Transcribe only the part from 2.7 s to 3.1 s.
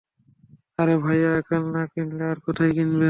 কিনবে?